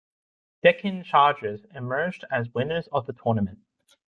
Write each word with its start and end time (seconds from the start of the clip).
Deccan 0.63 1.03
Chargers 1.03 1.63
emerged 1.75 2.25
as 2.31 2.51
winners 2.55 2.87
of 2.91 3.05
the 3.05 3.13
tournament. 3.13 3.59